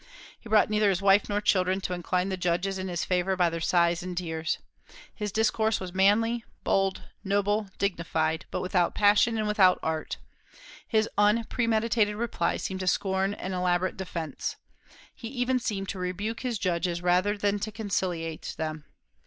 [0.39, 3.51] He brought neither his wife nor children to incline the judges in his favor by
[3.51, 4.57] their sighs and tears.
[5.13, 10.17] His discourse was manly, bold, noble, dignified, but without passion and without art.
[10.87, 14.55] His unpremeditated replies seemed to scorn an elaborate defence.
[15.13, 18.85] He even seemed to rebuke his judges, rather than to conciliate them.